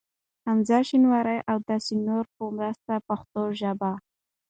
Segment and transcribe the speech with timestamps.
[0.45, 3.91] حمزه شینواري ا و داسی نورو په مرسته پښتو ژبه